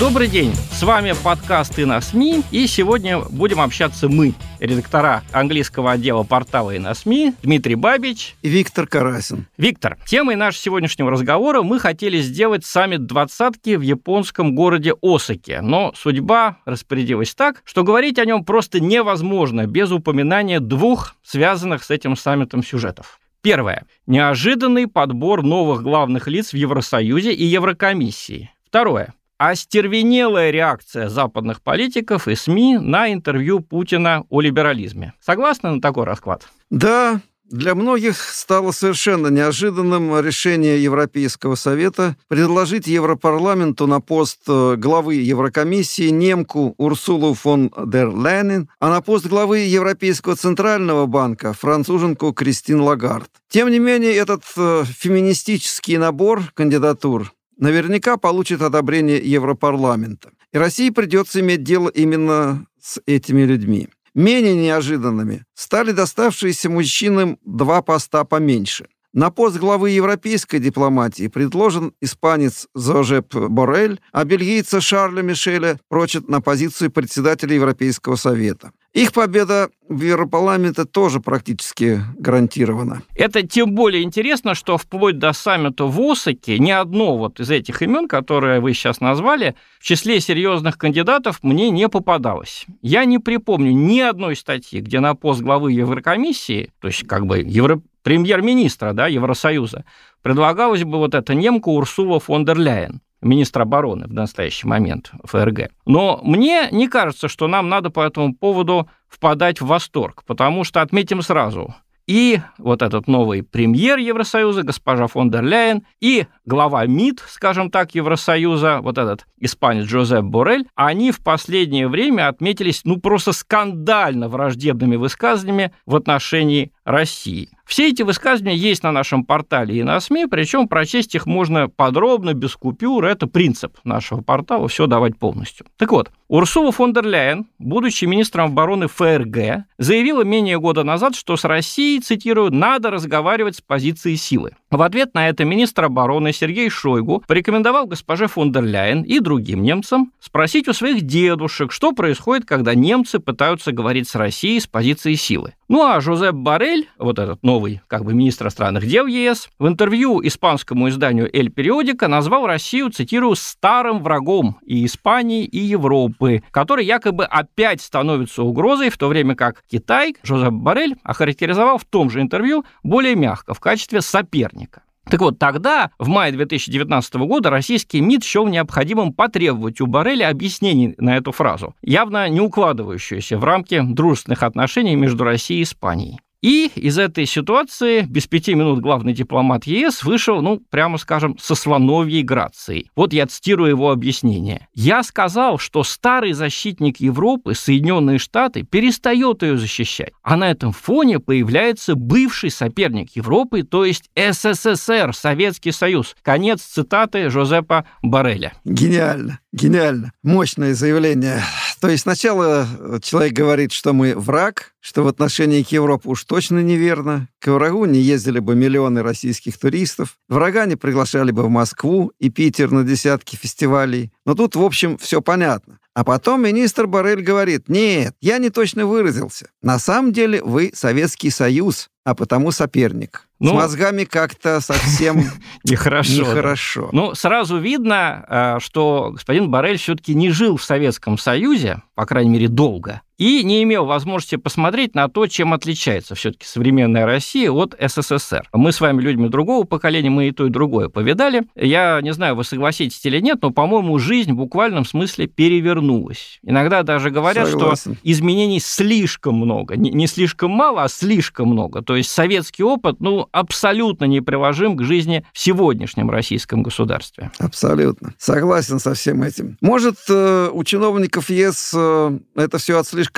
Добрый 0.00 0.28
день, 0.28 0.54
с 0.54 0.82
вами 0.82 1.12
подкаст 1.22 1.78
«И 1.78 1.84
на 1.84 2.00
СМИ», 2.00 2.42
и 2.50 2.66
сегодня 2.66 3.18
будем 3.18 3.60
общаться 3.60 4.08
мы, 4.08 4.32
редактора 4.58 5.22
английского 5.30 5.92
отдела 5.92 6.22
портала 6.22 6.74
«И 6.74 6.78
на 6.78 6.94
СМИ», 6.94 7.34
Дмитрий 7.42 7.74
Бабич 7.74 8.34
и 8.40 8.48
Виктор 8.48 8.86
Карасин. 8.86 9.46
Виктор, 9.58 9.98
темой 10.06 10.36
нашего 10.36 10.62
сегодняшнего 10.62 11.10
разговора 11.10 11.60
мы 11.60 11.78
хотели 11.78 12.18
сделать 12.22 12.64
саммит 12.64 13.04
двадцатки 13.04 13.76
в 13.76 13.82
японском 13.82 14.54
городе 14.54 14.94
Осаке, 15.02 15.60
но 15.60 15.92
судьба 15.94 16.56
распорядилась 16.64 17.34
так, 17.34 17.60
что 17.66 17.84
говорить 17.84 18.18
о 18.18 18.24
нем 18.24 18.46
просто 18.46 18.80
невозможно 18.80 19.66
без 19.66 19.90
упоминания 19.90 20.60
двух 20.60 21.14
связанных 21.22 21.84
с 21.84 21.90
этим 21.90 22.16
саммитом 22.16 22.64
сюжетов. 22.64 23.20
Первое. 23.42 23.84
Неожиданный 24.06 24.86
подбор 24.86 25.42
новых 25.42 25.82
главных 25.82 26.26
лиц 26.26 26.54
в 26.54 26.56
Евросоюзе 26.56 27.34
и 27.34 27.44
Еврокомиссии. 27.44 28.50
Второе 28.66 29.12
остервенелая 29.40 30.50
реакция 30.50 31.08
западных 31.08 31.62
политиков 31.62 32.28
и 32.28 32.34
СМИ 32.34 32.76
на 32.76 33.10
интервью 33.10 33.60
Путина 33.60 34.24
о 34.28 34.42
либерализме. 34.42 35.14
Согласны 35.18 35.70
на 35.70 35.80
такой 35.80 36.04
расклад? 36.04 36.46
Да, 36.68 37.22
для 37.50 37.74
многих 37.74 38.20
стало 38.20 38.70
совершенно 38.70 39.28
неожиданным 39.28 40.20
решение 40.20 40.82
Европейского 40.82 41.54
совета 41.54 42.16
предложить 42.28 42.86
Европарламенту 42.86 43.86
на 43.86 44.02
пост 44.02 44.42
э, 44.46 44.76
главы 44.76 45.14
Еврокомиссии 45.14 46.10
немку 46.10 46.74
Урсулу 46.76 47.32
фон 47.32 47.72
дер 47.86 48.10
Ленин, 48.10 48.68
а 48.78 48.90
на 48.90 49.00
пост 49.00 49.26
главы 49.26 49.60
Европейского 49.60 50.36
центрального 50.36 51.06
банка 51.06 51.54
француженку 51.54 52.34
Кристин 52.34 52.82
Лагард. 52.82 53.30
Тем 53.48 53.70
не 53.70 53.78
менее, 53.78 54.14
этот 54.14 54.42
э, 54.58 54.84
феминистический 54.86 55.96
набор 55.96 56.42
кандидатур 56.52 57.32
наверняка 57.60 58.16
получит 58.16 58.62
одобрение 58.62 59.18
Европарламента. 59.18 60.30
И 60.52 60.58
России 60.58 60.90
придется 60.90 61.40
иметь 61.40 61.62
дело 61.62 61.88
именно 61.88 62.66
с 62.82 63.00
этими 63.06 63.42
людьми. 63.42 63.88
Менее 64.14 64.54
неожиданными 64.56 65.44
стали 65.54 65.92
доставшиеся 65.92 66.68
мужчинам 66.68 67.38
два 67.44 67.82
поста 67.82 68.24
поменьше. 68.24 68.88
На 69.12 69.30
пост 69.30 69.56
главы 69.56 69.90
европейской 69.90 70.58
дипломатии 70.58 71.26
предложен 71.28 71.92
испанец 72.00 72.68
Зожеп 72.74 73.34
Борель, 73.34 74.00
а 74.12 74.24
бельгийца 74.24 74.80
Шарля 74.80 75.22
Мишеля 75.22 75.78
прочат 75.88 76.28
на 76.28 76.40
позицию 76.40 76.90
председателя 76.90 77.54
Европейского 77.54 78.16
совета. 78.16 78.72
Их 78.92 79.12
победа 79.12 79.70
в 79.88 80.02
Европарламенте 80.02 80.84
тоже 80.84 81.20
практически 81.20 82.00
гарантирована. 82.18 83.02
Это 83.14 83.46
тем 83.46 83.74
более 83.74 84.02
интересно, 84.02 84.56
что 84.56 84.78
вплоть 84.78 85.18
до 85.18 85.32
саммита 85.32 85.84
в 85.84 86.00
Осаке 86.00 86.58
ни 86.58 86.72
одно 86.72 87.16
вот 87.16 87.38
из 87.38 87.50
этих 87.50 87.82
имен, 87.82 88.08
которые 88.08 88.60
вы 88.60 88.74
сейчас 88.74 89.00
назвали, 89.00 89.54
в 89.78 89.84
числе 89.84 90.20
серьезных 90.20 90.76
кандидатов 90.76 91.38
мне 91.42 91.70
не 91.70 91.88
попадалось. 91.88 92.66
Я 92.82 93.04
не 93.04 93.18
припомню 93.18 93.70
ни 93.70 94.00
одной 94.00 94.34
статьи, 94.34 94.80
где 94.80 94.98
на 94.98 95.14
пост 95.14 95.40
главы 95.40 95.70
Еврокомиссии, 95.70 96.72
то 96.80 96.88
есть 96.88 97.06
как 97.06 97.26
бы 97.26 97.38
Евро 97.38 97.80
премьер-министра 98.02 98.92
да, 98.92 99.06
Евросоюза, 99.06 99.84
предлагалась 100.22 100.84
бы 100.84 100.98
вот 100.98 101.14
эта 101.14 101.34
немка 101.34 101.68
Урсула 101.68 102.20
фон 102.20 102.44
дер 102.44 102.58
Ляйен 102.58 103.00
министр 103.22 103.62
обороны 103.62 104.06
в 104.06 104.12
настоящий 104.12 104.66
момент 104.66 105.12
ФРГ. 105.24 105.70
Но 105.86 106.20
мне 106.22 106.68
не 106.70 106.88
кажется, 106.88 107.28
что 107.28 107.48
нам 107.48 107.68
надо 107.68 107.90
по 107.90 108.00
этому 108.00 108.34
поводу 108.34 108.88
впадать 109.08 109.60
в 109.60 109.66
восторг, 109.66 110.24
потому 110.26 110.64
что 110.64 110.80
отметим 110.80 111.20
сразу, 111.22 111.74
и 112.06 112.40
вот 112.58 112.82
этот 112.82 113.06
новый 113.06 113.44
премьер 113.44 113.98
Евросоюза, 113.98 114.64
госпожа 114.64 115.06
фон 115.06 115.30
дер 115.30 115.44
Ляйен, 115.44 115.82
и 116.00 116.26
глава 116.44 116.84
МИД, 116.86 117.22
скажем 117.28 117.70
так, 117.70 117.94
Евросоюза, 117.94 118.80
вот 118.82 118.98
этот 118.98 119.26
испанец 119.38 119.86
Джозеп 119.86 120.24
Борель, 120.24 120.66
они 120.74 121.12
в 121.12 121.22
последнее 121.22 121.86
время 121.86 122.26
отметились, 122.26 122.80
ну, 122.82 122.96
просто 122.96 123.32
скандально 123.32 124.28
враждебными 124.28 124.96
высказываниями 124.96 125.72
в 125.86 125.94
отношении 125.94 126.72
России. 126.84 127.50
Все 127.70 127.88
эти 127.88 128.02
высказывания 128.02 128.56
есть 128.56 128.82
на 128.82 128.90
нашем 128.90 129.24
портале 129.24 129.76
и 129.76 129.84
на 129.84 130.00
СМИ, 130.00 130.26
причем 130.26 130.66
прочесть 130.66 131.14
их 131.14 131.26
можно 131.26 131.68
подробно, 131.68 132.34
без 132.34 132.56
купюр. 132.56 133.04
Это 133.04 133.28
принцип 133.28 133.76
нашего 133.84 134.22
портала, 134.22 134.66
все 134.66 134.88
давать 134.88 135.16
полностью. 135.16 135.66
Так 135.76 135.92
вот, 135.92 136.10
Урсула 136.26 136.72
фон 136.72 136.92
дер 136.92 137.06
Ляйен, 137.06 137.46
будучи 137.60 138.06
министром 138.06 138.46
обороны 138.46 138.88
ФРГ, 138.88 139.66
заявила 139.78 140.22
менее 140.22 140.58
года 140.58 140.82
назад, 140.82 141.14
что 141.14 141.36
с 141.36 141.44
Россией, 141.44 142.00
цитирую, 142.00 142.52
«надо 142.52 142.90
разговаривать 142.90 143.56
с 143.56 143.60
позиции 143.60 144.16
силы». 144.16 144.52
В 144.70 144.82
ответ 144.82 145.14
на 145.14 145.28
это 145.28 145.44
министр 145.44 145.86
обороны 145.86 146.32
Сергей 146.32 146.70
Шойгу 146.70 147.24
порекомендовал 147.26 147.86
госпоже 147.86 148.28
фон 148.28 148.52
дер 148.52 148.64
Ляйен 148.64 149.02
и 149.02 149.18
другим 149.18 149.62
немцам 149.62 150.12
спросить 150.20 150.68
у 150.68 150.72
своих 150.72 151.02
дедушек, 151.02 151.72
что 151.72 151.92
происходит, 151.92 152.46
когда 152.46 152.74
немцы 152.74 153.18
пытаются 153.18 153.72
говорить 153.72 154.08
с 154.08 154.14
Россией 154.14 154.60
с 154.60 154.68
позиции 154.68 155.14
силы. 155.14 155.54
Ну 155.66 155.84
а 155.84 156.00
Жозеп 156.00 156.34
Барель, 156.34 156.88
вот 156.98 157.18
этот 157.18 157.42
новый 157.42 157.59
как 157.86 158.04
бы 158.04 158.14
министр 158.14 158.44
иностранных 158.44 158.86
дел 158.86 159.06
ЕС, 159.06 159.48
в 159.58 159.66
интервью 159.66 160.20
испанскому 160.26 160.88
изданию 160.88 161.28
«Эль 161.32 161.50
Периодика» 161.50 162.08
назвал 162.08 162.46
Россию, 162.46 162.90
цитирую, 162.90 163.36
«старым 163.36 164.02
врагом 164.02 164.58
и 164.64 164.84
Испании, 164.84 165.44
и 165.44 165.58
Европы, 165.58 166.42
который 166.50 166.84
якобы 166.84 167.24
опять 167.24 167.80
становится 167.80 168.42
угрозой, 168.42 168.90
в 168.90 168.98
то 168.98 169.08
время 169.08 169.34
как 169.34 169.62
Китай 169.70 170.16
Жозеп 170.22 170.52
Барель 170.52 170.96
охарактеризовал 171.02 171.78
в 171.78 171.84
том 171.84 172.10
же 172.10 172.20
интервью 172.20 172.64
более 172.82 173.14
мягко, 173.14 173.54
в 173.54 173.60
качестве 173.60 174.00
соперника. 174.00 174.82
Так 175.10 175.20
вот, 175.20 175.38
тогда, 175.38 175.90
в 175.98 176.08
мае 176.08 176.32
2019 176.32 177.14
года, 177.14 177.50
российский 177.50 178.00
МИД 178.00 178.22
счел 178.22 178.46
необходимым 178.46 179.12
потребовать 179.12 179.80
у 179.80 179.86
Барреля 179.86 180.28
объяснений 180.28 180.94
на 180.98 181.16
эту 181.16 181.32
фразу, 181.32 181.74
явно 181.82 182.28
не 182.28 182.40
укладывающуюся 182.40 183.36
в 183.36 183.44
рамки 183.44 183.80
дружественных 183.82 184.44
отношений 184.44 184.94
между 184.94 185.24
Россией 185.24 185.60
и 185.60 185.64
Испанией. 185.64 186.20
И 186.42 186.70
из 186.74 186.98
этой 186.98 187.26
ситуации 187.26 188.02
без 188.02 188.26
пяти 188.26 188.54
минут 188.54 188.80
главный 188.80 189.12
дипломат 189.12 189.64
ЕС 189.64 190.02
вышел, 190.02 190.40
ну, 190.40 190.60
прямо 190.70 190.96
скажем, 190.96 191.36
со 191.38 191.54
слоновьей 191.54 192.22
грацией. 192.22 192.90
Вот 192.96 193.12
я 193.12 193.26
цитирую 193.26 193.70
его 193.70 193.90
объяснение. 193.90 194.68
«Я 194.74 195.02
сказал, 195.02 195.58
что 195.58 195.84
старый 195.84 196.32
защитник 196.32 196.98
Европы, 196.98 197.54
Соединенные 197.54 198.18
Штаты, 198.18 198.62
перестает 198.62 199.42
ее 199.42 199.58
защищать, 199.58 200.12
а 200.22 200.36
на 200.36 200.50
этом 200.50 200.72
фоне 200.72 201.18
появляется 201.20 201.94
бывший 201.94 202.50
соперник 202.50 203.16
Европы, 203.16 203.62
то 203.62 203.84
есть 203.84 204.10
СССР, 204.16 205.14
Советский 205.14 205.72
Союз». 205.72 206.16
Конец 206.22 206.62
цитаты 206.62 207.28
Жозепа 207.28 207.84
Барреля. 208.02 208.54
Гениально, 208.64 209.40
гениально. 209.52 210.12
Мощное 210.22 210.74
заявление. 210.74 211.42
То 211.80 211.88
есть 211.88 212.02
сначала 212.02 212.68
человек 213.02 213.32
говорит, 213.32 213.72
что 213.72 213.92
мы 213.92 214.14
враг, 214.14 214.74
что 214.80 215.02
в 215.02 215.08
отношении 215.08 215.62
к 215.62 215.72
Европе 215.72 216.08
уж 216.10 216.24
точно 216.24 216.58
неверно. 216.58 217.28
К 217.38 217.48
врагу 217.48 217.86
не 217.86 218.00
ездили 218.00 218.38
бы 218.38 218.54
миллионы 218.54 219.02
российских 219.02 219.58
туристов. 219.58 220.16
Врага 220.28 220.66
не 220.66 220.76
приглашали 220.76 221.30
бы 221.30 221.42
в 221.42 221.48
Москву 221.48 222.12
и 222.18 222.28
Питер 222.28 222.70
на 222.70 222.84
десятки 222.84 223.36
фестивалей. 223.36 224.12
Но 224.26 224.34
тут, 224.34 224.56
в 224.56 224.62
общем, 224.62 224.98
все 224.98 225.22
понятно. 225.22 225.78
А 225.94 226.04
потом 226.04 226.42
министр 226.42 226.86
Барель 226.86 227.22
говорит, 227.22 227.68
нет, 227.68 228.14
я 228.20 228.38
не 228.38 228.50
точно 228.50 228.86
выразился. 228.86 229.50
На 229.62 229.78
самом 229.78 230.12
деле 230.12 230.42
вы 230.42 230.70
Советский 230.74 231.30
Союз, 231.30 231.88
а 232.04 232.14
потому 232.14 232.52
соперник. 232.52 233.28
Ну, 233.40 233.50
С 233.50 233.52
мозгами 233.54 234.04
как-то 234.04 234.60
совсем 234.60 235.24
нехорошо. 235.64 236.12
нехорошо. 236.12 236.90
Ну, 236.92 237.14
сразу 237.14 237.58
видно, 237.58 238.24
э, 238.28 238.56
что 238.60 239.10
господин 239.12 239.50
Барель 239.50 239.78
все-таки 239.78 240.14
не 240.14 240.30
жил 240.30 240.58
в 240.58 240.62
Советском 240.62 241.16
Союзе, 241.16 241.82
по 241.94 242.04
крайней 242.04 242.30
мере, 242.30 242.48
долго. 242.48 243.00
И 243.20 243.44
не 243.44 243.62
имел 243.62 243.84
возможности 243.84 244.36
посмотреть 244.36 244.94
на 244.94 245.08
то, 245.08 245.26
чем 245.26 245.52
отличается 245.52 246.14
все-таки 246.14 246.46
современная 246.46 247.04
Россия 247.04 247.50
от 247.50 247.76
СССР. 247.78 248.48
Мы 248.54 248.72
с 248.72 248.80
вами 248.80 249.02
людьми 249.02 249.28
другого 249.28 249.64
поколения, 249.64 250.08
мы 250.08 250.28
и 250.28 250.32
то, 250.32 250.46
и 250.46 250.50
другое 250.50 250.88
повидали. 250.88 251.42
Я 251.54 252.00
не 252.00 252.14
знаю, 252.14 252.34
вы 252.34 252.44
согласитесь 252.44 253.04
или 253.04 253.20
нет, 253.20 253.40
но, 253.42 253.50
по-моему, 253.50 253.98
жизнь 253.98 254.32
в 254.32 254.36
буквальном 254.36 254.86
смысле 254.86 255.26
перевернулась. 255.26 256.40
Иногда 256.42 256.82
даже 256.82 257.10
говорят, 257.10 257.50
Согласен. 257.50 257.96
что 257.96 258.00
изменений 258.02 258.58
слишком 258.58 259.34
много. 259.34 259.76
Не, 259.76 260.06
слишком 260.06 260.52
мало, 260.52 260.84
а 260.84 260.88
слишком 260.88 261.48
много. 261.48 261.82
То 261.82 261.96
есть 261.96 262.08
советский 262.08 262.62
опыт, 262.62 263.00
ну, 263.00 263.28
абсолютно 263.32 264.06
неприложим 264.06 264.78
к 264.78 264.82
жизни 264.82 265.26
в 265.34 265.38
сегодняшнем 265.38 266.08
российском 266.08 266.62
государстве. 266.62 267.30
Абсолютно. 267.38 268.14
Согласен 268.16 268.78
со 268.78 268.94
всем 268.94 269.22
этим. 269.22 269.58
Может, 269.60 269.96
э, 270.08 270.48
у 270.50 270.64
чиновников 270.64 271.28
ЕС 271.28 271.72
э, 271.76 272.18
это 272.34 272.56
все 272.56 272.78
от 272.78 272.86
слишком 272.86 273.09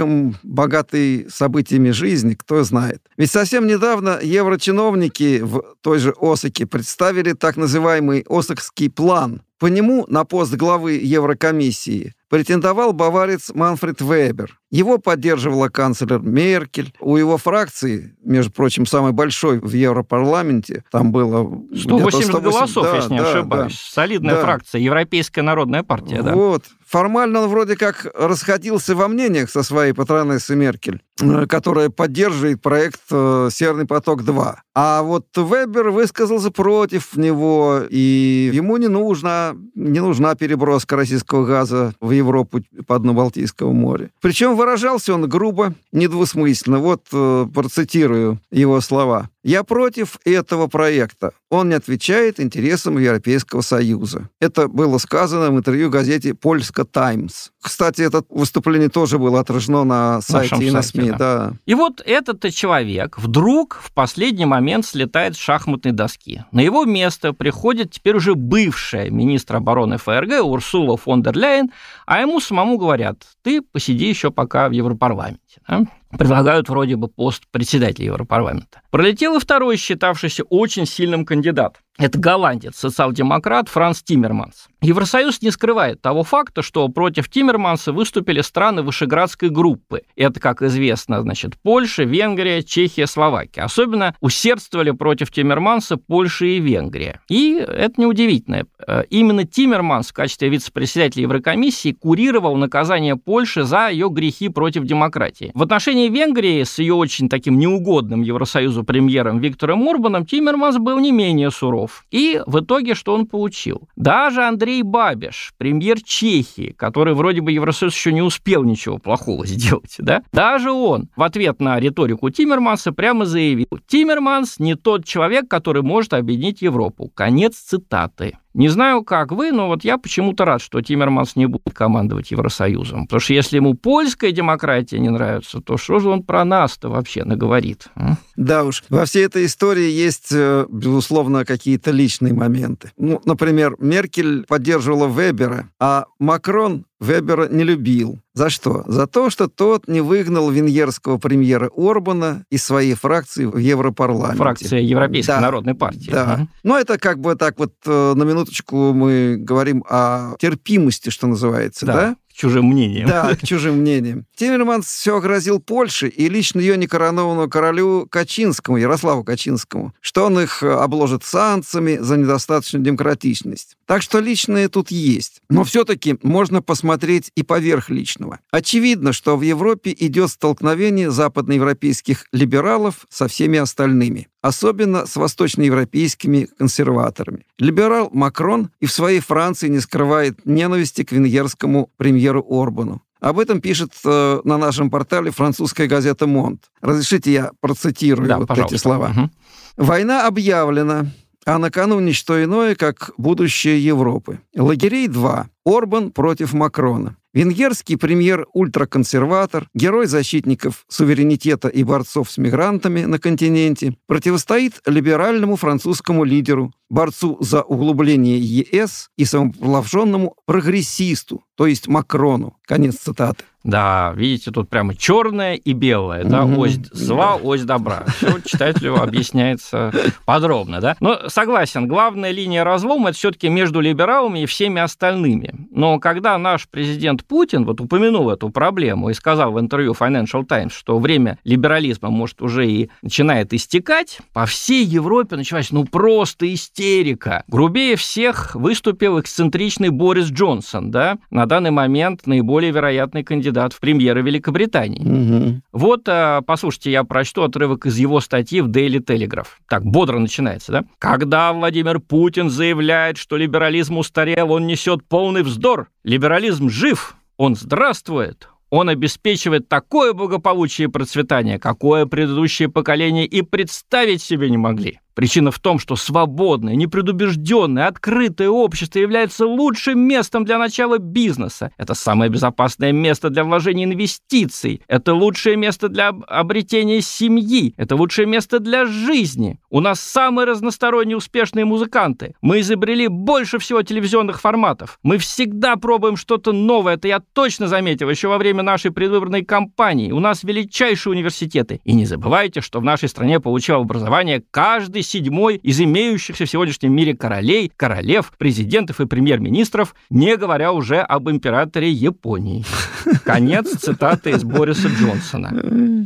богатой 0.43 1.27
событиями 1.29 1.91
жизни, 1.91 2.35
кто 2.35 2.62
знает. 2.65 3.03
Ведь 3.17 3.31
совсем 3.31 3.67
недавно 3.67 4.19
еврочиновники 4.23 5.41
в 5.43 5.62
той 5.81 5.99
же 5.99 6.15
Осаке 6.21 6.67
представили 6.67 7.33
так 7.33 7.56
называемый 7.56 8.25
Осакский 8.29 8.91
план. 8.91 9.43
По 9.59 9.67
нему 9.67 10.06
на 10.09 10.25
пост 10.25 10.55
главы 10.55 10.94
Еврокомиссии 10.94 12.15
претендовал 12.32 12.94
баварец 12.94 13.50
Манфред 13.55 14.00
Вебер. 14.00 14.58
Его 14.70 14.96
поддерживала 14.96 15.69
канцлер 15.69 16.19
Меркель. 16.19 16.94
У 16.99 17.19
его 17.19 17.37
фракции, 17.37 18.17
между 18.25 18.50
прочим, 18.50 18.87
самой 18.87 19.12
большой 19.12 19.61
в 19.61 19.75
Европарламенте, 19.75 20.82
там 20.90 21.12
было... 21.12 21.43
180 21.76 22.31
180 22.31 22.43
голосов, 22.43 22.84
да, 22.84 22.96
если 22.96 23.12
не 23.12 23.19
да, 23.19 23.32
ошибаюсь. 23.32 23.73
Да, 23.75 24.00
Солидная 24.02 24.34
да. 24.37 24.40
фракция, 24.40 24.81
Европейская 24.81 25.43
народная 25.43 25.82
партия. 25.82 26.23
Да. 26.23 26.34
Вот. 26.34 26.64
Формально 26.93 27.40
он 27.40 27.49
вроде 27.49 27.75
как 27.75 28.06
расходился 28.14 28.94
во 28.94 29.08
мнениях 29.08 29.50
со 29.50 29.62
своей 29.62 29.94
патронессой 29.94 30.56
Меркель, 30.56 31.00
э, 31.23 31.46
которая 31.46 31.88
поддерживает 31.88 32.61
проект 32.61 33.00
э, 33.11 33.49
«Северный 33.50 33.87
поток-2». 33.87 34.56
А 34.75 35.02
вот 35.02 35.26
Вебер 35.34 35.88
высказался 35.88 36.50
против 36.50 37.17
него, 37.17 37.81
и 37.88 38.50
ему 38.52 38.76
не 38.76 38.88
нужна, 38.88 39.55
не 39.75 40.00
нужна 40.00 40.34
переброска 40.34 40.96
российского 40.96 41.46
газа 41.46 41.94
в 41.99 42.11
Европу 42.22 42.60
по 42.86 42.98
дну 42.98 43.12
Балтийского 43.12 43.72
моря. 43.72 44.10
Причем 44.20 44.56
выражался 44.56 45.14
он 45.14 45.28
грубо, 45.28 45.74
недвусмысленно. 45.92 46.78
Вот 46.78 47.06
э, 47.12 47.46
процитирую 47.52 48.40
его 48.50 48.80
слова. 48.80 49.28
«Я 49.43 49.65
против 49.65 50.19
этого 50.25 50.69
проекта. 50.69 51.33
Он 51.50 51.69
не 51.69 51.75
отвечает 51.75 52.41
интересам 52.41 52.99
Европейского 52.99 53.61
Союза». 53.61 54.29
Это 54.41 54.69
было 54.69 54.99
сказано 54.99 55.50
в 55.50 55.56
интервью 55.56 55.91
газете 55.91 56.35
«Польска 56.35 56.85
Таймс». 56.85 57.50
Кстати, 57.61 58.03
это 58.03 58.25
выступление 58.29 58.89
тоже 58.89 59.19
было 59.19 59.41
отражено 59.41 59.85
на 59.85 60.21
сайте 60.21 60.56
и 60.67 60.71
на 60.71 60.83
СМИ. 60.83 61.11
Да. 61.11 61.19
Да. 61.19 61.53
И 61.67 61.75
вот 61.75 62.03
этот 62.05 62.53
человек 62.53 63.19
вдруг 63.19 63.81
в 63.83 63.93
последний 63.93 64.47
момент 64.47 64.85
слетает 64.85 65.35
с 65.37 65.39
шахматной 65.39 65.93
доски. 65.93 66.44
На 66.53 66.61
его 66.61 66.85
место 66.85 67.33
приходит 67.33 67.93
теперь 67.93 68.17
уже 68.17 68.35
бывшая 68.35 69.11
министр 69.11 69.56
обороны 69.56 69.99
ФРГ 69.99 70.44
Урсула 70.44 70.97
фон 70.97 71.23
дер 71.23 71.37
Ляйен, 71.37 71.71
а 72.06 72.21
ему 72.21 72.41
самому 72.41 72.79
говорят, 72.79 73.17
ты 73.43 73.62
посиди 73.62 74.09
еще 74.09 74.31
пока 74.31 74.69
в 74.69 74.73
Европарламенте. 74.73 75.51
Да? 75.69 75.84
предлагают 76.19 76.69
вроде 76.69 76.96
бы 76.96 77.08
пост 77.08 77.44
председателя 77.50 78.06
Европарламента. 78.06 78.82
Пролетел 78.90 79.37
и 79.37 79.40
второй, 79.40 79.76
считавшийся 79.76 80.44
очень 80.44 80.87
сильным 80.87 81.25
кандидат. 81.25 81.81
Это 81.99 82.19
голландец, 82.19 82.77
социал-демократ 82.77 83.69
Франц 83.69 84.03
Тиммерманс. 84.03 84.69
Евросоюз 84.81 85.43
не 85.43 85.50
скрывает 85.50 86.00
того 86.00 86.25
факта, 86.25 86.62
что 86.62 86.89
против 86.89 87.29
Тиммерманса 87.29 87.93
выступили 87.93 88.41
страны 88.41 88.83
Вышеградской 88.83 89.50
группы. 89.50 90.03
Это, 90.17 90.41
как 90.41 90.62
известно, 90.62 91.21
значит, 91.21 91.53
Польша, 91.62 92.03
Венгрия, 92.03 92.62
Чехия, 92.65 93.06
Словакия. 93.06 93.62
Особенно 93.62 94.17
усердствовали 94.21 94.91
против 94.91 95.31
Тиммерманса 95.31 95.99
Польша 95.99 96.47
и 96.47 96.59
Венгрия. 96.59 97.21
И 97.29 97.55
это 97.55 98.00
неудивительно. 98.00 98.65
Э, 98.85 99.05
именно 99.11 99.44
Тиммерманс 99.44 100.09
в 100.09 100.15
качестве 100.15 100.49
вице-председателя 100.49 101.23
Еврокомиссии 101.23 101.93
курировал 101.93 102.56
наказание 102.56 103.17
Польши 103.17 103.62
за 103.65 103.91
ее 103.91 104.09
грехи 104.09 104.49
против 104.49 104.85
демократии. 104.85 105.53
В 105.55 105.62
отношении 105.62 106.09
Венгрии 106.09 106.65
с 106.65 106.79
ее 106.79 106.94
очень 106.94 107.29
таким 107.29 107.59
неугодным 107.59 108.23
Евросоюзу 108.23 108.83
премьером 108.83 109.39
Виктором 109.39 109.87
Орбаном 109.87 110.27
Тиммерманс 110.27 110.79
был 110.79 110.99
не 110.99 111.12
менее 111.12 111.50
суров. 111.50 111.81
И 112.11 112.40
в 112.46 112.61
итоге 112.61 112.94
что 112.94 113.14
он 113.14 113.26
получил? 113.26 113.88
Даже 113.96 114.43
Андрей 114.43 114.82
Бабиш, 114.82 115.52
премьер 115.58 116.00
Чехии, 116.02 116.75
который 116.76 117.14
вроде 117.14 117.40
бы 117.40 117.52
Евросоюз 117.52 117.94
еще 117.94 118.12
не 118.12 118.23
успел 118.23 118.64
ничего 118.64 118.99
плохого 118.99 119.46
сделать, 119.46 119.94
да? 119.99 120.23
Даже 120.32 120.70
он 120.70 121.08
в 121.17 121.23
ответ 121.23 121.61
на 121.61 121.79
риторику 121.79 122.31
Тиммерманса 122.31 122.93
прямо 122.93 123.25
заявил, 123.25 123.69
Тиммерманс 123.87 124.58
не 124.58 124.75
тот 124.75 125.05
человек, 125.05 125.49
который 125.49 125.82
может 125.82 126.14
объединить 126.14 126.62
Европу. 126.62 127.11
Конец 127.14 127.56
цитаты. 127.56 128.38
Не 128.54 128.69
знаю, 128.69 129.02
как 129.02 129.32
вы, 129.32 129.50
но 129.50 129.69
вот 129.69 129.84
я 129.84 129.96
почему-то 129.99 130.44
рад, 130.44 130.60
что 130.60 130.81
Тиммерманс 130.81 131.37
не 131.37 131.46
будет 131.46 131.75
командовать 131.75 132.31
Евросоюзом. 132.31 133.06
Потому 133.06 133.20
что 133.20 133.34
если 133.34 133.56
ему 133.56 133.75
польская 133.75 134.32
демократия 134.32 134.99
не 134.99 135.08
нравится, 135.08 135.60
то 135.60 135.76
что 135.76 135.99
же 136.00 136.10
он 136.10 136.22
про 136.22 136.44
нас-то 136.44 136.90
вообще 136.90 137.25
наговорит? 137.25 137.87
А? 137.94 138.14
Да 138.37 138.64
уж, 138.64 138.84
во 138.88 139.04
всей 139.06 139.25
этой 139.25 139.46
истории 139.46 139.90
есть, 139.90 140.28
э, 140.32 140.66
безусловно, 140.69 141.44
какие-то 141.44 141.90
личные 141.90 142.34
моменты. 142.34 142.93
Ну, 142.99 143.20
например, 143.25 143.76
Меркель 143.78 144.44
поддерживала 144.44 145.06
Вебера, 145.06 145.70
а 145.81 146.06
Макрон 146.19 146.84
Вебера 147.02 147.49
не 147.49 147.64
любил. 147.64 148.20
За 148.34 148.49
что? 148.49 148.84
За 148.87 149.06
то, 149.06 149.28
что 149.28 149.49
тот 149.49 149.88
не 149.88 150.00
выгнал 150.00 150.50
венгерского 150.50 151.19
премьера 151.19 151.70
Орбана 151.76 152.44
из 152.49 152.64
своей 152.64 152.94
фракции 152.94 153.44
в 153.44 153.58
Европарламенте. 153.58 154.38
Фракция 154.38 154.81
Европейской 154.81 155.32
да. 155.32 155.40
народной 155.40 155.75
партии. 155.75 156.10
Да. 156.10 156.34
Угу. 156.34 156.49
Ну, 156.62 156.76
это 156.76 156.99
как 156.99 157.19
бы 157.19 157.34
так 157.34 157.58
вот 157.58 157.75
э, 157.84 158.14
на 158.14 158.22
минуточку 158.22 158.93
мы 158.93 159.37
говорим 159.38 159.84
о 159.88 160.37
терпимости, 160.38 161.10
что 161.10 161.26
называется, 161.26 161.84
да? 161.84 161.94
да? 161.94 162.16
к 162.32 162.34
чужим 162.34 162.66
мнениям. 162.66 163.08
Да, 163.08 163.34
к 163.34 163.46
чужим 163.46 163.76
мнениям. 163.76 164.25
Тиммерманс 164.37 164.87
все 164.87 165.20
грозил 165.20 165.60
Польше 165.60 166.08
и 166.08 166.28
лично 166.28 166.60
ее 166.60 166.78
некоронованному 166.78 167.50
королю 167.50 168.06
Качинскому, 168.10 168.78
Ярославу 168.78 169.22
Качинскому, 169.22 169.93
что 170.00 170.25
он 170.25 170.40
их 170.40 170.62
обложит 170.62 171.25
санкциями 171.25 171.98
за 171.98 172.16
недостаточную 172.16 172.82
демократичность. 172.82 173.76
Так 173.93 174.00
что 174.00 174.21
личное 174.21 174.71
тут 174.71 174.91
есть. 174.91 175.43
Но 175.50 175.65
все-таки 175.65 176.17
можно 176.23 176.62
посмотреть 176.62 177.31
и 177.35 177.43
поверх 177.43 177.91
личного. 177.91 178.41
Очевидно, 178.50 179.12
что 179.12 179.37
в 179.37 179.43
Европе 179.43 179.94
идет 179.99 180.31
столкновение 180.31 181.11
западноевропейских 181.11 182.25
либералов 182.33 183.05
со 183.11 183.29
всеми 183.29 183.59
остальными 183.59 184.29
особенно 184.41 185.06
с 185.06 185.15
восточноевропейскими 185.15 186.49
консерваторами. 186.59 187.47
Либерал 187.59 188.11
Макрон 188.12 188.71
и 188.81 188.87
в 188.87 188.93
своей 188.93 189.21
Франции 189.21 189.69
не 189.69 189.79
скрывает 189.79 190.44
ненависти 190.47 191.05
к 191.05 191.12
венгерскому 191.12 191.91
премьеру 191.97 192.44
Орбану. 192.49 193.03
Об 193.21 193.39
этом 193.39 193.61
пишет 193.61 193.93
э, 194.05 194.41
на 194.43 194.59
нашем 194.59 194.91
портале 194.91 195.31
французская 195.31 195.87
газета 195.87 196.27
«Монт». 196.27 196.73
Разрешите, 196.81 197.33
я 197.33 197.50
процитирую 197.61 198.29
да, 198.29 198.39
вот 198.39 198.49
пожалуйста. 198.49 198.75
эти 198.75 198.83
слова. 198.83 199.11
Угу. 199.11 199.31
«Война 199.77 200.27
объявлена, 200.27 201.06
а 201.44 201.59
накануне 201.59 202.12
что 202.12 202.43
иное, 202.43 202.75
как 202.75 203.12
будущее 203.17 203.85
Европы. 203.85 204.41
Лагерей 204.56 205.08
два. 205.08 205.49
Орбан 205.65 206.11
против 206.11 206.53
Макрона. 206.53 207.17
Венгерский 207.34 207.96
премьер-ультраконсерватор, 207.96 209.67
герой 209.72 210.06
защитников 210.06 210.84
суверенитета 210.89 211.69
и 211.69 211.82
борцов 211.82 212.31
с 212.31 212.37
мигрантами 212.37 213.05
на 213.05 213.19
континенте, 213.19 213.96
противостоит 214.06 214.82
либеральному 214.84 215.56
французскому 215.56 216.25
лидеру, 216.25 216.72
борцу 216.91 217.39
за 217.41 217.63
углубление 217.63 218.39
ЕС 218.39 219.08
и 219.17 219.25
самоположенному 219.25 220.37
прогрессисту, 220.44 221.43
то 221.56 221.67
есть 221.67 221.89
Макрону. 221.89 222.58
Конец 222.67 222.96
цитаты. 222.96 223.44
Да, 223.64 224.12
видите, 224.16 224.50
тут 224.50 224.69
прямо 224.69 224.94
черное 224.94 225.54
и 225.54 225.72
белое, 225.72 226.24
да, 226.24 226.44
угу. 226.44 226.62
ось 226.62 226.78
зла, 226.90 227.36
ось 227.36 227.62
добра. 227.62 228.04
Все 228.16 228.40
читателю 228.44 229.00
объясняется 229.00 229.92
подробно, 230.24 230.81
да. 230.81 230.96
Но 231.00 231.28
согласен, 231.28 231.86
главная 231.86 232.32
линия 232.32 232.64
разлома 232.64 233.10
это 233.10 233.19
все-таки 233.19 233.48
между 233.48 233.81
либералами 233.81 234.40
и 234.40 234.46
всеми 234.46 234.81
остальными. 234.81 235.69
Но 235.70 236.00
когда 236.00 236.36
наш 236.38 236.69
президент 236.69 237.24
Путин 237.24 237.64
вот 237.64 237.81
упомянул 237.81 238.31
эту 238.31 238.50
проблему 238.50 239.10
и 239.10 239.14
сказал 239.14 239.52
в 239.52 239.60
интервью 239.60 239.92
Financial 239.92 240.44
Times, 240.44 240.72
что 240.72 240.98
время 240.98 241.38
либерализма 241.44 242.10
может 242.10 242.42
уже 242.42 242.66
и 242.66 242.90
начинает 243.02 243.52
истекать, 243.52 244.19
по 244.32 244.46
всей 244.46 244.84
Европе 244.84 245.36
началась 245.36 245.70
ну 245.70 245.84
просто 245.84 246.52
истерика. 246.52 247.44
Грубее 247.46 247.96
всех 247.96 248.56
выступил 248.56 249.20
эксцентричный 249.20 249.90
Борис 249.90 250.26
Джонсон, 250.26 250.90
да, 250.90 251.19
на 251.31 251.46
данный 251.46 251.70
момент 251.70 252.26
наиболее 252.26 252.72
вероятный 252.72 253.22
кандидат 253.22 253.52
кандидат 253.53 253.73
в 253.73 253.81
премьеры 253.81 254.23
Великобритании. 254.23 255.03
Угу. 255.03 255.63
Вот, 255.73 256.03
а, 256.09 256.41
послушайте, 256.43 256.91
я 256.91 257.05
прочту 257.05 257.43
отрывок 257.43 257.87
из 257.87 257.99
его 257.99 258.21
статьи 258.21 258.61
в 258.61 258.69
Daily 258.69 258.99
Telegraph. 258.99 259.49
Так, 259.69 259.85
бодро 259.85 260.19
начинается, 260.19 260.73
да? 260.73 260.85
Когда 260.99 261.53
Владимир 261.53 262.01
Путин 262.01 262.51
заявляет, 262.51 263.19
что 263.19 263.37
либерализм 263.37 263.99
устарел, 263.99 264.53
он 264.53 264.67
несет 264.67 265.06
полный 265.06 265.43
вздор. 265.43 265.89
Либерализм 266.05 266.69
жив, 266.69 267.15
он 267.37 267.55
здравствует, 267.55 268.49
Он 268.71 268.89
обеспечивает 268.89 269.69
такое 269.69 270.15
благополучие 270.15 270.89
и 270.89 270.91
процветание, 270.91 271.59
какое 271.59 272.06
предыдущие 272.06 272.71
поколения 272.71 273.27
и 273.27 273.43
представить 273.43 274.23
себе 274.23 274.49
не 274.49 274.56
могли. 274.56 275.02
Причина 275.14 275.50
в 275.50 275.58
том, 275.58 275.78
что 275.78 275.96
свободное, 275.96 276.74
непредубежденное, 276.74 277.86
открытое 277.86 278.48
общество 278.48 278.98
является 278.98 279.46
лучшим 279.46 280.00
местом 280.00 280.44
для 280.44 280.58
начала 280.58 280.98
бизнеса. 280.98 281.70
Это 281.76 281.94
самое 281.94 282.31
безопасное 282.31 282.92
место 282.92 283.31
для 283.31 283.44
вложения 283.44 283.84
инвестиций. 283.84 284.82
Это 284.88 285.14
лучшее 285.14 285.56
место 285.56 285.88
для 285.88 286.08
обретения 286.08 287.02
семьи. 287.02 287.74
Это 287.76 287.96
лучшее 287.96 288.26
место 288.26 288.58
для 288.58 288.86
жизни. 288.86 289.60
У 289.70 289.81
нас 289.81 290.00
самые 290.00 290.46
разносторонние 290.46 291.16
успешные 291.16 291.64
музыканты. 291.64 292.34
Мы 292.40 292.60
изобрели 292.60 293.08
больше 293.08 293.58
всего 293.58 293.82
телевизионных 293.82 294.40
форматов. 294.40 294.98
Мы 295.02 295.19
всегда 295.19 295.76
пробуем 295.76 296.16
что-то 296.16 296.52
новое. 296.52 296.94
Это 296.94 297.08
я 297.08 297.20
точно 297.20 297.69
заметил 297.69 298.08
еще 298.08 298.28
во 298.28 298.38
время 298.38 298.62
нашей 298.62 298.90
предвыборной 298.90 299.44
кампании. 299.44 300.12
У 300.12 300.20
нас 300.20 300.44
величайшие 300.44 301.12
университеты. 301.12 301.81
И 301.84 301.92
не 301.92 302.06
забывайте, 302.06 302.60
что 302.60 302.81
в 302.81 302.84
нашей 302.84 303.08
стране 303.08 303.40
получил 303.40 303.76
образование 303.76 304.42
каждый 304.50 305.02
седьмой 305.03 305.56
из 305.56 305.81
имеющихся 305.81 306.47
в 306.47 306.51
сегодняшнем 306.51 306.94
мире 306.94 307.17
королей, 307.17 307.71
королев, 307.77 308.32
президентов 308.39 309.01
и 309.01 309.06
премьер-министров, 309.06 309.94
не 310.11 310.37
говоря 310.37 310.73
уже 310.73 311.01
об 311.01 311.29
императоре 311.29 311.91
Японии. 311.91 312.65
Конец 313.25 313.71
цитаты 313.77 314.31
из 314.31 314.44
Бориса 314.44 314.89
Джонсона. 314.89 315.51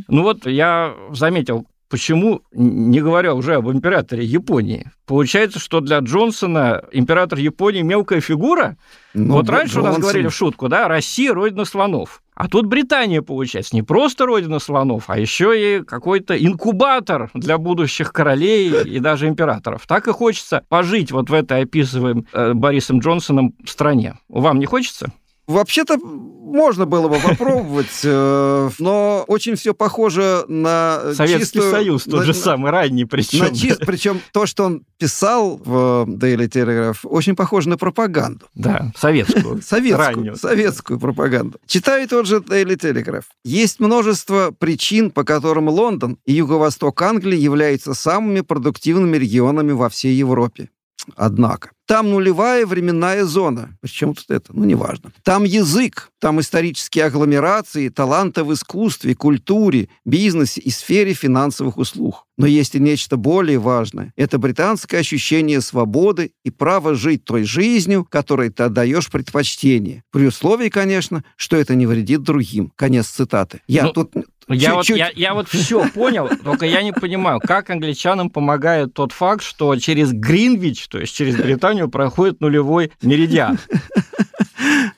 Ну 0.07 0.23
вот 0.23 0.45
я 0.45 0.93
заметил, 1.11 1.65
Почему, 1.89 2.41
не 2.51 2.99
говоря 2.99 3.33
уже 3.33 3.55
об 3.55 3.69
императоре 3.69 4.25
Японии? 4.25 4.91
Получается, 5.05 5.59
что 5.59 5.79
для 5.79 5.99
Джонсона 5.99 6.83
император 6.91 7.39
Японии 7.39 7.81
мелкая 7.81 8.19
фигура? 8.19 8.75
Ну, 9.13 9.35
вот 9.35 9.49
раньше 9.49 9.75
Джонсон... 9.75 9.91
у 9.91 9.93
нас 9.93 10.01
говорили 10.01 10.27
в 10.27 10.35
шутку, 10.35 10.67
да, 10.67 10.89
Россия– 10.89 11.33
родина 11.33 11.63
слонов. 11.63 12.21
А 12.37 12.47
тут 12.47 12.67
Британия, 12.67 13.23
получается, 13.23 13.75
не 13.75 13.81
просто 13.81 14.27
родина 14.27 14.59
слонов, 14.59 15.05
а 15.07 15.17
еще 15.17 15.79
и 15.79 15.83
какой-то 15.83 16.37
инкубатор 16.37 17.31
для 17.33 17.57
будущих 17.57 18.13
королей 18.13 18.83
и 18.83 18.99
даже 18.99 19.27
императоров. 19.27 19.87
Так 19.87 20.07
и 20.07 20.11
хочется 20.11 20.63
пожить 20.69 21.11
вот 21.11 21.31
в 21.31 21.33
этой 21.33 21.63
описываемой 21.63 22.27
э, 22.31 22.53
Борисом 22.53 22.99
Джонсоном 22.99 23.55
стране. 23.65 24.19
Вам 24.29 24.59
не 24.59 24.67
хочется? 24.67 25.11
Вообще-то 25.47 25.97
можно 25.97 26.85
было 26.85 27.07
бы 27.07 27.19
попробовать, 27.19 28.01
э, 28.03 28.69
но 28.79 29.23
очень 29.27 29.55
все 29.55 29.73
похоже 29.73 30.45
на 30.47 31.13
Советский 31.13 31.59
чистую, 31.59 31.71
Союз, 31.71 32.03
тот 32.03 32.19
на, 32.19 32.25
же 32.25 32.33
самый 32.33 32.71
ранний 32.71 33.05
причем. 33.05 33.39
На 33.39 33.55
чист, 33.55 33.81
причем 33.85 34.21
то, 34.31 34.45
что 34.45 34.65
он 34.65 34.83
писал 34.97 35.57
в 35.57 36.05
Daily 36.07 36.49
Telegraph, 36.49 36.99
очень 37.03 37.35
похоже 37.35 37.69
на 37.69 37.77
пропаганду. 37.77 38.45
Да, 38.55 38.91
советскую. 38.97 39.61
Советскую, 39.67 40.07
раннюю. 40.07 40.35
советскую 40.35 40.99
пропаганду. 40.99 41.59
Читаю 41.65 42.07
тот 42.07 42.25
же 42.27 42.37
Daily 42.37 42.77
Telegraph. 42.77 43.25
Есть 43.43 43.79
множество 43.79 44.51
причин, 44.51 45.11
по 45.11 45.23
которым 45.23 45.69
Лондон 45.69 46.17
и 46.25 46.33
юго-восток 46.33 47.01
Англии 47.01 47.37
являются 47.37 47.93
самыми 47.93 48.41
продуктивными 48.41 49.17
регионами 49.17 49.71
во 49.71 49.89
всей 49.89 50.15
Европе. 50.15 50.69
Однако, 51.15 51.71
там 51.87 52.09
нулевая 52.09 52.65
временная 52.65 53.23
зона. 53.23 53.77
Причем 53.81 54.13
тут 54.13 54.29
это? 54.29 54.51
Ну, 54.53 54.65
неважно. 54.65 55.11
Там 55.23 55.45
язык, 55.45 56.11
там 56.19 56.39
исторические 56.41 57.05
агломерации, 57.05 57.87
таланты 57.87 58.43
в 58.43 58.53
искусстве, 58.53 59.15
культуре, 59.15 59.87
бизнесе 60.03 60.59
и 60.59 60.69
сфере 60.69 61.13
финансовых 61.13 61.77
услуг. 61.77 62.25
Но 62.37 62.45
есть 62.45 62.75
и 62.75 62.79
нечто 62.79 63.15
более 63.15 63.57
важное. 63.57 64.11
Это 64.17 64.37
британское 64.37 64.99
ощущение 64.99 65.61
свободы 65.61 66.33
и 66.43 66.51
право 66.51 66.93
жить 66.93 67.23
той 67.23 67.43
жизнью, 67.43 68.05
которой 68.05 68.49
ты 68.49 68.63
отдаешь 68.63 69.09
предпочтение. 69.09 70.03
При 70.11 70.27
условии, 70.27 70.69
конечно, 70.69 71.23
что 71.37 71.55
это 71.55 71.73
не 71.73 71.87
вредит 71.87 72.21
другим. 72.21 72.71
Конец 72.75 73.07
цитаты. 73.07 73.61
Я 73.67 73.85
ну, 73.85 73.93
тут 73.93 74.13
я 74.49 74.75
вот, 74.75 74.89
я, 74.89 75.11
я 75.15 75.33
вот 75.33 75.49
все 75.49 75.89
понял, 75.89 76.29
только 76.43 76.65
я 76.65 76.81
не 76.81 76.93
понимаю, 76.93 77.39
как 77.39 77.69
англичанам 77.69 78.29
помогает 78.29 78.93
тот 78.93 79.11
факт, 79.11 79.43
что 79.43 79.75
через 79.75 80.11
Гринвич, 80.13 80.87
то 80.87 80.99
есть 80.99 81.13
через 81.13 81.35
Британию, 81.35 81.89
проходит 81.89 82.39
нулевой 82.39 82.91
меридиан. 83.01 83.59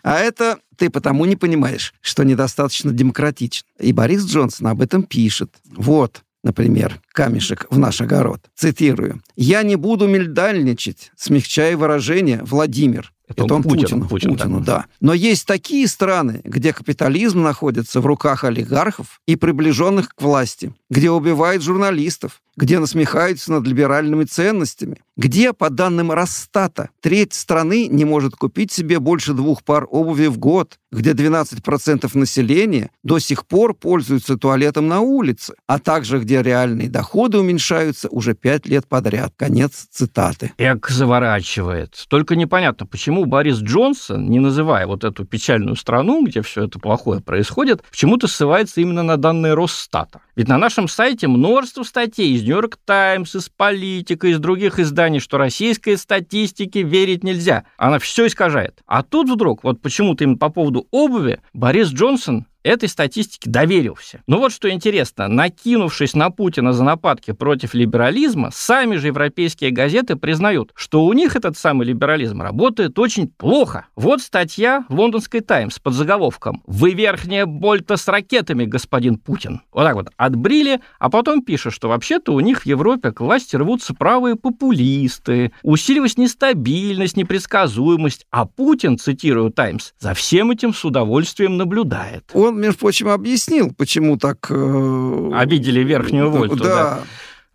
А 0.03 0.19
это 0.19 0.59
ты 0.77 0.89
потому 0.89 1.25
не 1.25 1.35
понимаешь, 1.35 1.93
что 2.01 2.23
недостаточно 2.23 2.91
демократично. 2.91 3.67
И 3.79 3.91
Борис 3.91 4.25
Джонсон 4.25 4.67
об 4.67 4.81
этом 4.81 5.03
пишет. 5.03 5.51
Вот, 5.65 6.23
например, 6.43 6.99
камешек 7.19 7.67
в 7.69 7.77
наш 7.77 8.01
огород. 8.01 8.39
Цитирую. 8.55 9.21
«Я 9.35 9.63
не 9.63 9.75
буду 9.75 10.07
мельдальничать, 10.07 11.11
смягчая 11.17 11.75
выражение 11.75 12.41
Владимир. 12.43 13.11
Это, 13.29 13.43
Это 13.43 13.53
он 13.53 13.61
Путину, 13.61 14.07
Путину, 14.07 14.35
Путину 14.35 14.59
да. 14.59 14.65
да. 14.65 14.85
Но 15.01 15.13
есть 15.13 15.45
такие 15.45 15.87
страны, 15.87 16.41
где 16.43 16.73
капитализм 16.73 17.43
находится 17.43 18.01
в 18.01 18.05
руках 18.07 18.43
олигархов 18.43 19.21
и 19.27 19.35
приближенных 19.35 20.15
к 20.15 20.21
власти, 20.21 20.73
где 20.89 21.11
убивают 21.11 21.61
журналистов, 21.61 22.41
где 22.57 22.79
насмехаются 22.79 23.51
над 23.51 23.67
либеральными 23.67 24.23
ценностями, 24.23 24.97
где, 25.15 25.53
по 25.53 25.69
данным 25.69 26.11
Росстата, 26.11 26.89
треть 27.01 27.35
страны 27.35 27.87
не 27.87 28.03
может 28.03 28.35
купить 28.35 28.71
себе 28.71 28.99
больше 28.99 29.33
двух 29.33 29.63
пар 29.63 29.87
обуви 29.89 30.25
в 30.25 30.39
год, 30.39 30.79
где 30.91 31.11
12% 31.11 32.09
населения 32.17 32.89
до 33.03 33.19
сих 33.19 33.45
пор 33.45 33.75
пользуются 33.75 34.37
туалетом 34.37 34.87
на 34.87 35.01
улице, 35.01 35.53
а 35.67 35.77
также 35.77 36.19
где 36.19 36.41
реальные 36.41 36.89
доходы 37.09 37.39
уменьшаются 37.39 38.07
уже 38.09 38.35
пять 38.35 38.67
лет 38.67 38.87
подряд. 38.87 39.33
Конец 39.35 39.87
цитаты. 39.89 40.51
Эк 40.59 40.89
заворачивает. 40.89 42.05
Только 42.07 42.35
непонятно, 42.35 42.85
почему 42.85 43.25
Борис 43.25 43.57
Джонсон, 43.57 44.29
не 44.29 44.37
называя 44.37 44.85
вот 44.85 45.03
эту 45.03 45.25
печальную 45.25 45.75
страну, 45.75 46.23
где 46.23 46.43
все 46.43 46.65
это 46.65 46.77
плохое 46.77 47.19
происходит, 47.19 47.81
почему-то 47.89 48.27
ссылается 48.27 48.79
именно 48.81 49.01
на 49.01 49.17
данные 49.17 49.55
Росстата. 49.55 50.21
Ведь 50.35 50.47
на 50.47 50.59
нашем 50.59 50.87
сайте 50.87 51.27
множество 51.27 51.81
статей 51.81 52.35
из 52.35 52.43
Нью-Йорк 52.43 52.77
Таймс, 52.85 53.35
из 53.35 53.49
Политика, 53.49 54.27
из 54.27 54.37
других 54.37 54.79
изданий, 54.79 55.19
что 55.19 55.39
российской 55.39 55.97
статистике 55.97 56.83
верить 56.83 57.23
нельзя. 57.23 57.63
Она 57.77 57.97
все 57.97 58.27
искажает. 58.27 58.81
А 58.85 59.01
тут 59.01 59.31
вдруг, 59.31 59.63
вот 59.63 59.81
почему-то 59.81 60.25
именно 60.25 60.37
по 60.37 60.49
поводу 60.49 60.87
обуви, 60.91 61.41
Борис 61.53 61.87
Джонсон 61.87 62.45
этой 62.69 62.89
статистике 62.89 63.49
доверился. 63.49 64.21
Но 64.27 64.39
вот 64.39 64.51
что 64.51 64.69
интересно, 64.69 65.27
накинувшись 65.27 66.13
на 66.13 66.29
Путина 66.29 66.73
за 66.73 66.83
нападки 66.83 67.31
против 67.31 67.73
либерализма, 67.73 68.51
сами 68.53 68.95
же 68.95 69.07
европейские 69.07 69.71
газеты 69.71 70.15
признают, 70.15 70.71
что 70.75 71.05
у 71.05 71.13
них 71.13 71.35
этот 71.35 71.57
самый 71.57 71.87
либерализм 71.87 72.41
работает 72.41 72.97
очень 72.99 73.27
плохо. 73.27 73.87
Вот 73.95 74.21
статья 74.21 74.85
в 74.89 74.99
лондонской 74.99 75.41
«Таймс» 75.41 75.79
под 75.79 75.93
заголовком 75.93 76.63
«Вы 76.65 76.93
верхняя 76.93 77.45
больта 77.45 77.97
с 77.97 78.07
ракетами, 78.07 78.65
господин 78.65 79.17
Путин». 79.17 79.61
Вот 79.71 79.83
так 79.83 79.95
вот 79.95 80.09
отбрили, 80.17 80.79
а 80.99 81.09
потом 81.09 81.41
пишут, 81.41 81.73
что 81.73 81.89
вообще-то 81.89 82.33
у 82.33 82.39
них 82.39 82.61
в 82.61 82.65
Европе 82.65 83.11
к 83.11 83.21
власти 83.21 83.55
рвутся 83.55 83.93
правые 83.93 84.35
популисты, 84.35 85.51
усиливаясь 85.63 86.17
нестабильность, 86.17 87.17
непредсказуемость, 87.17 88.25
а 88.29 88.45
Путин, 88.45 88.97
цитирую 88.97 89.51
«Таймс», 89.51 89.91
за 89.99 90.13
всем 90.13 90.51
этим 90.51 90.73
с 90.73 90.85
удовольствием 90.85 91.57
наблюдает. 91.57 92.29
Он 92.33 92.58
между 92.59 92.79
прочим, 92.79 93.09
объяснил, 93.09 93.73
почему 93.75 94.17
так... 94.17 94.47
Э... 94.49 95.31
Обидели 95.33 95.81
верхнюю 95.81 96.29
вольту, 96.29 96.57
да. 96.57 96.63
да. 96.63 96.99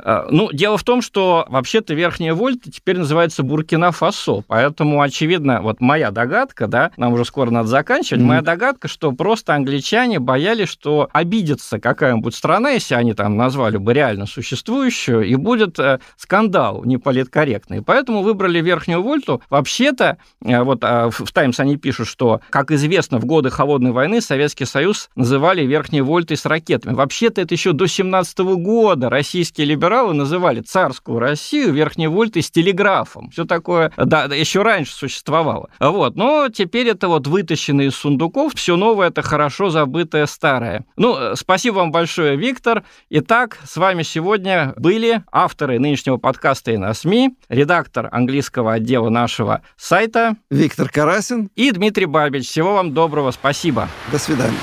А, 0.02 0.26
ну, 0.28 0.50
дело 0.52 0.76
в 0.76 0.82
том, 0.82 1.02
что 1.02 1.46
вообще-то 1.48 1.94
Верхняя 1.94 2.34
Вольта 2.34 2.70
теперь 2.70 2.98
называется 2.98 3.42
Буркина-Фасо, 3.42 4.42
поэтому, 4.46 5.00
очевидно, 5.00 5.62
вот 5.62 5.80
моя 5.80 6.10
догадка, 6.10 6.66
да, 6.66 6.90
нам 6.96 7.12
уже 7.12 7.24
скоро 7.24 7.50
надо 7.50 7.68
заканчивать, 7.68 8.20
mm-hmm. 8.22 8.26
моя 8.26 8.42
догадка, 8.42 8.88
что 8.88 9.12
просто 9.12 9.54
англичане 9.54 10.18
боялись, 10.18 10.68
что 10.68 11.08
обидится 11.12 11.78
какая-нибудь 11.78 12.34
страна, 12.34 12.70
если 12.70 12.94
они 12.94 13.14
там 13.14 13.36
назвали 13.36 13.76
бы 13.76 13.92
реально 13.92 14.26
существующую, 14.26 15.22
и 15.22 15.36
будет 15.36 15.78
э, 15.78 16.00
скандал 16.16 16.84
неполиткорректный. 16.84 17.82
Поэтому 17.82 18.22
выбрали 18.22 18.60
Верхнюю 18.60 19.02
Вольту. 19.02 19.42
Вообще-то, 19.48 20.18
э, 20.44 20.60
вот 20.62 20.82
э, 20.82 21.10
в 21.10 21.32
«Таймс» 21.32 21.60
они 21.60 21.76
пишут, 21.76 22.08
что, 22.08 22.40
как 22.50 22.72
известно, 22.72 23.18
в 23.18 23.26
годы 23.26 23.50
Холодной 23.50 23.92
войны 23.92 24.20
Советский 24.20 24.64
Союз 24.64 25.08
называли 25.14 25.64
Верхней 25.64 26.00
Вольтой 26.00 26.36
с 26.36 26.44
ракетами. 26.46 26.94
Вообще-то 26.94 27.40
это 27.40 27.54
еще 27.54 27.72
до 27.72 27.86
17 27.86 28.38
года 28.38 29.08
российские 29.08 29.68
либералы 29.68 29.83
либералы 29.84 30.14
называли 30.14 30.60
царскую 30.60 31.18
Россию 31.18 31.72
верхней 31.72 32.08
вольтой 32.08 32.42
с 32.42 32.50
телеграфом. 32.50 33.30
Все 33.30 33.44
такое, 33.44 33.92
да, 33.96 34.24
еще 34.24 34.62
раньше 34.62 34.94
существовало. 34.94 35.68
Вот, 35.78 36.16
но 36.16 36.48
теперь 36.48 36.88
это 36.88 37.08
вот 37.08 37.26
вытащено 37.26 37.82
из 37.82 37.94
сундуков, 37.94 38.54
все 38.54 38.76
новое 38.76 39.08
это 39.08 39.22
хорошо 39.22 39.68
забытое 39.68 40.26
старое. 40.26 40.86
Ну, 40.96 41.36
спасибо 41.36 41.76
вам 41.76 41.92
большое, 41.92 42.36
Виктор. 42.36 42.84
Итак, 43.10 43.58
с 43.64 43.76
вами 43.76 44.02
сегодня 44.02 44.72
были 44.76 45.22
авторы 45.30 45.78
нынешнего 45.78 46.16
подкаста 46.16 46.72
и 46.72 46.76
на 46.76 46.94
СМИ, 46.94 47.36
редактор 47.48 48.08
английского 48.10 48.72
отдела 48.72 49.10
нашего 49.10 49.60
сайта 49.76 50.36
Виктор 50.50 50.88
Карасин 50.88 51.50
и 51.54 51.70
Дмитрий 51.70 52.06
Бабич. 52.06 52.48
Всего 52.48 52.74
вам 52.74 52.94
доброго, 52.94 53.30
спасибо. 53.32 53.88
До 54.10 54.18
свидания. 54.18 54.58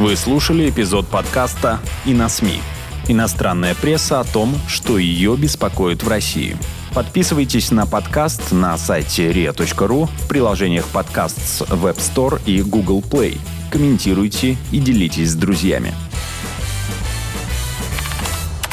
Вы 0.00 0.16
слушали 0.16 0.70
эпизод 0.70 1.08
подкаста 1.08 1.78
«И 2.06 2.14
на 2.14 2.30
СМИ». 2.30 2.62
Иностранная 3.08 3.74
пресса 3.74 4.20
о 4.20 4.24
том, 4.24 4.56
что 4.66 4.96
ее 4.96 5.36
беспокоит 5.36 6.02
в 6.02 6.08
России– 6.08 6.56
Подписывайтесь 6.94 7.70
на 7.70 7.86
подкаст 7.86 8.50
на 8.50 8.76
сайте 8.76 9.30
ria.ru, 9.30 10.06
в 10.06 10.28
приложениях 10.28 10.86
подкаст 10.86 11.38
с 11.38 11.60
Web 11.60 11.98
Store 11.98 12.40
и 12.46 12.62
Google 12.62 13.00
Play. 13.00 13.38
Комментируйте 13.70 14.56
и 14.72 14.80
делитесь 14.80 15.30
с 15.30 15.34
друзьями. 15.36 15.94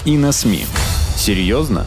И 0.03 0.17
на 0.17 0.31
СМИ. 0.31 0.65
Серьезно? 1.15 1.85